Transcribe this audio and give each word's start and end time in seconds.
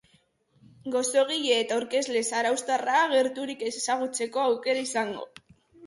Gozogile 0.95 1.59
eta 1.65 1.77
aurkezle 1.77 2.25
zarauztarra 2.31 2.99
gertutik 3.15 3.65
ezagutzeko 3.71 4.47
aukera 4.51 4.87
izango 4.93 5.27
dugu. 5.27 5.61